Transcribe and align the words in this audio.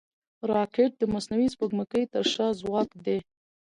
راکټ 0.51 0.91
د 0.97 1.03
مصنوعي 1.13 1.47
سپوږمکۍ 1.53 2.03
تر 2.13 2.23
شا 2.33 2.47
ځواک 2.61 2.89
دی 3.05 3.17